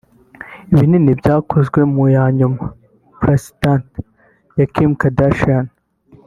[0.71, 2.65] Ibinini byakozwe mu ya nyuma
[3.19, 3.99] (placenta)
[4.57, 5.65] ya Kim Kardashian